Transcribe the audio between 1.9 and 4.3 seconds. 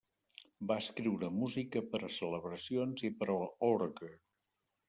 per a celebracions i per a orgue.